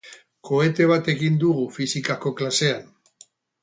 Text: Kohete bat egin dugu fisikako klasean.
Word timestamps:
Kohete 0.47 0.87
bat 0.93 1.11
egin 1.15 1.39
dugu 1.45 1.69
fisikako 1.79 2.37
klasean. 2.43 2.93